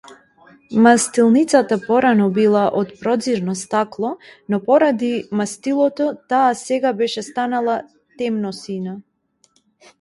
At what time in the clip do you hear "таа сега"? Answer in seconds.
6.33-6.97